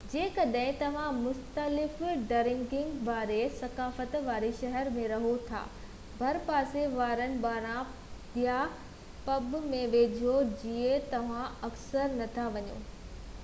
جيڪڏهن 0.11 0.77
توهان 0.77 1.17
مختلف 1.23 1.99
ڊرنڪنگ 2.31 3.03
واري 3.09 3.35
ثقافت 3.57 4.15
واري 4.29 4.49
شهر 4.61 4.89
۾ 4.95 5.03
رهو 5.11 5.33
ٿا 5.51 5.61
ڀرپاسي 6.23 6.87
وارن 6.95 7.37
بارن 7.45 7.93
يا 8.47 8.57
پب 9.29 9.53
۾ 9.77 9.85
وڃو 9.99 10.35
جتي 10.57 10.99
توهان 11.15 11.63
اڪثر 11.71 12.19
نٿا 12.23 12.49
وڃو 12.59 12.81